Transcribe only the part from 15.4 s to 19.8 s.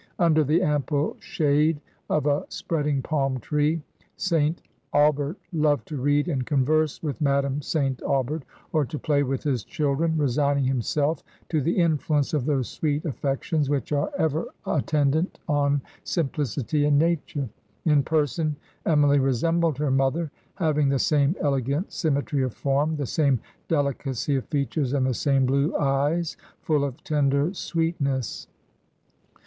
on simplicity and nature.... In per son Emily resembled